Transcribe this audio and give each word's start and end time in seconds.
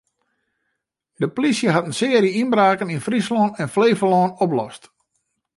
De 1.13 1.29
plysje 1.35 1.69
hat 1.75 1.87
in 1.89 1.97
searje 1.99 2.33
ynbraken 2.41 2.91
yn 2.95 3.05
Fryslân 3.07 3.49
en 3.61 3.71
Flevolân 3.75 4.35
oplost. 4.45 4.83